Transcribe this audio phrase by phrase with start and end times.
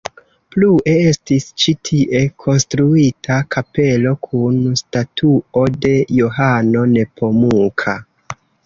[0.53, 8.01] Plue estis ĉi tie konstruita kapelo kun statuo de Johano Nepomuka.